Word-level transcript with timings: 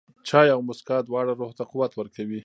چای 0.27 0.47
او 0.55 0.61
موسکا، 0.67 0.97
دواړه 1.07 1.31
روح 1.39 1.51
ته 1.57 1.63
قوت 1.71 1.91
ورکوي. 1.95 2.39